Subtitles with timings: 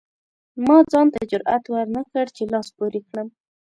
[0.65, 3.27] ما ځان ته جرئت ورنکړ چې لاس پورې کړم.